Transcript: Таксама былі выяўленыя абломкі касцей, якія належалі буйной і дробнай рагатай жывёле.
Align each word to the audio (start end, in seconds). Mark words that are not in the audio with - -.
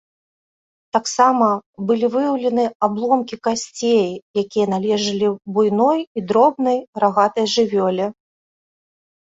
Таксама 0.95 1.49
былі 1.91 2.07
выяўленыя 2.15 2.69
абломкі 2.87 3.35
касцей, 3.49 4.09
якія 4.43 4.65
належалі 4.75 5.27
буйной 5.59 5.99
і 6.21 6.25
дробнай 6.33 6.77
рагатай 7.05 7.45
жывёле. 7.59 8.05